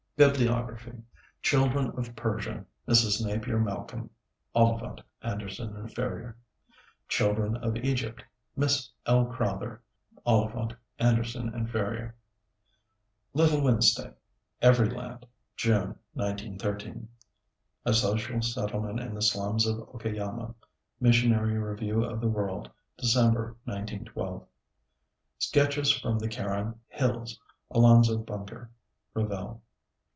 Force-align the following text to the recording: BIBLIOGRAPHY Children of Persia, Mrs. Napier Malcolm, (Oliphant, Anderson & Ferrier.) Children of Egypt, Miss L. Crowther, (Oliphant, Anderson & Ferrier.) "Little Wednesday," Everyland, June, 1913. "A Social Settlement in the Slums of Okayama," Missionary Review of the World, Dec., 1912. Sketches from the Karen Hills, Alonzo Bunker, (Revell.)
BIBLIOGRAPHY 0.17 1.01
Children 1.41 1.93
of 1.97 2.15
Persia, 2.15 2.63
Mrs. 2.87 3.25
Napier 3.25 3.57
Malcolm, 3.59 4.11
(Oliphant, 4.53 5.01
Anderson 5.23 5.87
& 5.87 5.87
Ferrier.) 5.89 6.37
Children 7.07 7.57
of 7.57 7.75
Egypt, 7.77 8.23
Miss 8.55 8.91
L. 9.07 9.25
Crowther, 9.25 9.81
(Oliphant, 10.23 10.75
Anderson 10.99 11.51
& 11.67 11.67
Ferrier.) 11.67 12.15
"Little 13.33 13.63
Wednesday," 13.63 14.13
Everyland, 14.61 15.23
June, 15.55 15.95
1913. 16.13 17.07
"A 17.87 17.93
Social 17.95 18.43
Settlement 18.43 18.99
in 18.99 19.15
the 19.15 19.23
Slums 19.23 19.65
of 19.65 19.77
Okayama," 19.95 20.53
Missionary 20.99 21.57
Review 21.57 22.03
of 22.03 22.21
the 22.21 22.29
World, 22.29 22.69
Dec., 22.99 23.15
1912. 23.65 24.45
Sketches 25.39 25.91
from 25.97 26.19
the 26.19 26.27
Karen 26.27 26.79
Hills, 26.89 27.39
Alonzo 27.71 28.19
Bunker, 28.19 28.69
(Revell.) 29.15 29.63